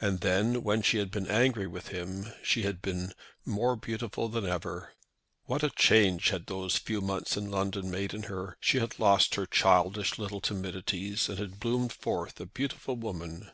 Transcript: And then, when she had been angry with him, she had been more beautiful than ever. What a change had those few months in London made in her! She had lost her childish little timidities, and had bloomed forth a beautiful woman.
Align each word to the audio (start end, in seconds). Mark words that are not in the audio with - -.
And 0.00 0.20
then, 0.22 0.62
when 0.62 0.80
she 0.80 0.96
had 0.96 1.10
been 1.10 1.26
angry 1.26 1.66
with 1.66 1.88
him, 1.88 2.32
she 2.42 2.62
had 2.62 2.80
been 2.80 3.12
more 3.44 3.76
beautiful 3.76 4.30
than 4.30 4.46
ever. 4.46 4.94
What 5.44 5.62
a 5.62 5.68
change 5.68 6.30
had 6.30 6.46
those 6.46 6.76
few 6.78 7.02
months 7.02 7.36
in 7.36 7.50
London 7.50 7.90
made 7.90 8.14
in 8.14 8.22
her! 8.22 8.56
She 8.62 8.78
had 8.78 8.98
lost 8.98 9.34
her 9.34 9.44
childish 9.44 10.16
little 10.18 10.40
timidities, 10.40 11.28
and 11.28 11.38
had 11.38 11.60
bloomed 11.60 11.92
forth 11.92 12.40
a 12.40 12.46
beautiful 12.46 12.96
woman. 12.96 13.50